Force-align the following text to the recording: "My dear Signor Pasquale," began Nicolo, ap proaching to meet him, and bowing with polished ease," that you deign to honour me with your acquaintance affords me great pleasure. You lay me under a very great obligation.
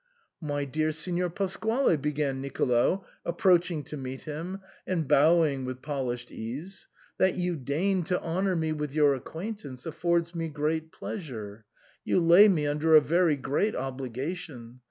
"My 0.41 0.65
dear 0.65 0.91
Signor 0.91 1.29
Pasquale," 1.29 1.95
began 1.95 2.41
Nicolo, 2.41 3.05
ap 3.23 3.37
proaching 3.37 3.85
to 3.85 3.95
meet 3.97 4.23
him, 4.23 4.59
and 4.87 5.07
bowing 5.07 5.63
with 5.63 5.83
polished 5.83 6.31
ease," 6.31 6.87
that 7.19 7.35
you 7.35 7.55
deign 7.55 8.01
to 8.05 8.19
honour 8.19 8.55
me 8.55 8.71
with 8.71 8.95
your 8.95 9.13
acquaintance 9.13 9.85
affords 9.85 10.33
me 10.33 10.47
great 10.47 10.91
pleasure. 10.91 11.65
You 12.03 12.19
lay 12.19 12.47
me 12.47 12.65
under 12.65 12.95
a 12.95 12.99
very 12.99 13.35
great 13.35 13.75
obligation. 13.75 14.79